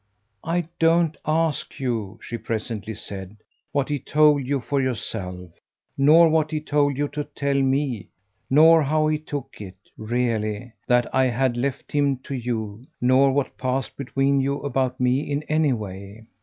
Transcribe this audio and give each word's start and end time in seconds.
"I 0.43 0.67
don't 0.79 1.15
ask 1.27 1.79
you," 1.79 2.17
she 2.23 2.35
presently 2.35 2.95
said, 2.95 3.37
"what 3.71 3.87
he 3.87 3.99
told 3.99 4.43
you 4.43 4.59
for 4.59 4.81
yourself, 4.81 5.51
nor 5.95 6.27
what 6.27 6.49
he 6.49 6.59
told 6.59 6.97
you 6.97 7.07
to 7.09 7.23
tell 7.23 7.61
me, 7.61 8.09
nor 8.49 8.81
how 8.81 9.05
he 9.07 9.19
took 9.19 9.61
it, 9.61 9.77
really, 9.99 10.73
that 10.87 11.13
I 11.13 11.25
had 11.25 11.55
left 11.55 11.91
him 11.91 12.17
to 12.23 12.33
you, 12.33 12.87
nor 12.99 13.31
what 13.31 13.59
passed 13.59 13.95
between 13.95 14.41
you 14.41 14.59
about 14.61 14.99
me 14.99 15.19
in 15.19 15.43
any 15.43 15.71
way. 15.71 16.25